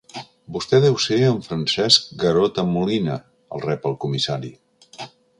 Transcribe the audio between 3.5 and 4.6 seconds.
—el rep el comissari—.